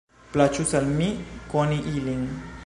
[0.35, 1.11] Plaĉus al mi
[1.53, 2.27] koni ilin.